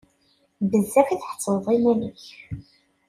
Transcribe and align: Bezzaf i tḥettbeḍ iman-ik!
Bezzaf 0.69 1.07
i 1.09 1.15
tḥettbeḍ 1.21 1.65
iman-ik! 1.75 2.23